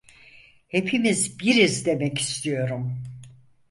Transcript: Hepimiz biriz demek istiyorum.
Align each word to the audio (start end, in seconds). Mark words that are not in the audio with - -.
Hepimiz 0.67 1.39
biriz 1.39 1.85
demek 1.85 2.17
istiyorum. 2.17 2.97